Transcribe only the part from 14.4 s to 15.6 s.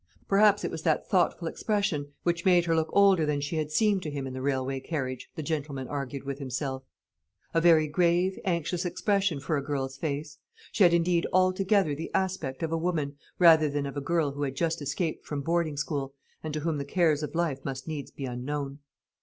had just escaped from